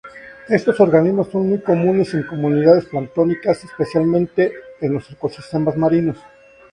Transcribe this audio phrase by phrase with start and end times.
[0.49, 6.17] Estos organismos son muy comunes en comunidades planctónicas, especialmente en los ecosistemas marinos.